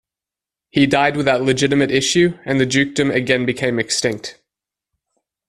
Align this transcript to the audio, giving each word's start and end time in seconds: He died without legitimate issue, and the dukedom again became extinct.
He 0.71 0.87
died 0.87 1.15
without 1.15 1.43
legitimate 1.43 1.91
issue, 1.91 2.35
and 2.43 2.59
the 2.59 2.65
dukedom 2.65 3.11
again 3.11 3.45
became 3.45 3.77
extinct. 3.77 4.41